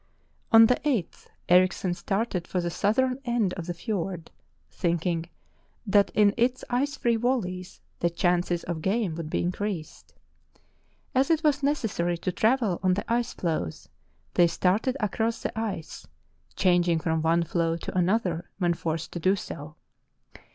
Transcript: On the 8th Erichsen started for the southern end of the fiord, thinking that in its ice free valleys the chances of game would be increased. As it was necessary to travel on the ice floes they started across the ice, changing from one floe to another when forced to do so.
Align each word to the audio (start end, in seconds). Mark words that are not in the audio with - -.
On 0.51 0.65
the 0.65 0.77
8th 0.77 1.27
Erichsen 1.47 1.93
started 1.93 2.47
for 2.47 2.59
the 2.59 2.71
southern 2.71 3.19
end 3.23 3.53
of 3.53 3.67
the 3.67 3.73
fiord, 3.75 4.31
thinking 4.71 5.29
that 5.85 6.09
in 6.15 6.33
its 6.37 6.63
ice 6.71 6.97
free 6.97 7.17
valleys 7.17 7.81
the 7.99 8.09
chances 8.09 8.63
of 8.63 8.81
game 8.81 9.13
would 9.13 9.29
be 9.29 9.43
increased. 9.43 10.15
As 11.13 11.29
it 11.29 11.43
was 11.43 11.61
necessary 11.61 12.17
to 12.17 12.31
travel 12.31 12.79
on 12.81 12.95
the 12.95 13.05
ice 13.13 13.33
floes 13.33 13.89
they 14.33 14.47
started 14.47 14.97
across 14.99 15.43
the 15.43 15.55
ice, 15.55 16.07
changing 16.55 16.97
from 16.99 17.21
one 17.21 17.43
floe 17.43 17.77
to 17.77 17.95
another 17.95 18.49
when 18.57 18.73
forced 18.73 19.11
to 19.11 19.19
do 19.19 19.35
so. 19.35 19.75